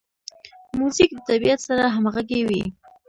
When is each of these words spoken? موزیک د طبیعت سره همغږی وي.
موزیک 0.79 1.09
د 1.15 1.19
طبیعت 1.29 1.59
سره 1.67 1.83
همغږی 1.95 2.41
وي. 2.49 2.63